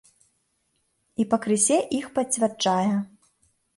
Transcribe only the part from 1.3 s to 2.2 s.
пакрысе іх